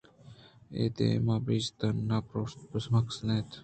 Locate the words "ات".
3.33-3.49